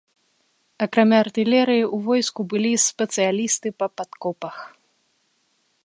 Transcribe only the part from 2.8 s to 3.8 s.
спецыялісты